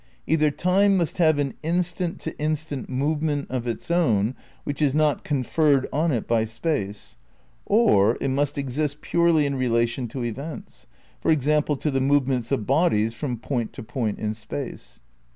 Either 0.25 0.49
Time 0.49 0.97
must 0.97 1.19
have 1.19 1.37
an 1.37 1.53
instant 1.61 2.19
to 2.19 2.35
instant 2.39 2.89
movement 2.89 3.45
of 3.51 3.67
its 3.67 3.91
own 3.91 4.33
which 4.63 4.81
is 4.81 4.95
not 4.95 5.23
conferred 5.23 5.87
on 5.93 6.11
it 6.11 6.27
by 6.27 6.43
Space, 6.43 7.17
or 7.67 8.17
it 8.19 8.29
must 8.29 8.57
exist 8.57 9.01
purely 9.01 9.45
in 9.45 9.53
relation 9.53 10.07
to 10.07 10.23
events; 10.23 10.87
for 11.21 11.29
example, 11.29 11.75
to 11.77 11.91
the 11.91 12.01
movements 12.01 12.51
of 12.51 12.65
bodies 12.65 13.13
from 13.13 13.37
point 13.37 13.73
to 13.73 13.83
point 13.83 14.17
in 14.17 14.33
Space. 14.33 15.01